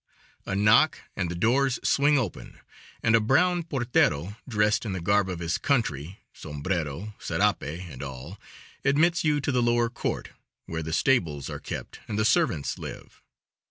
[0.47, 2.59] A knock, and the doors swing open
[3.03, 8.39] and a brown portero, dressed in the garb of his country, sombrero, serape and all,
[8.83, 10.29] admits you to the lower court,
[10.65, 13.21] where the stables are kept and the servants live.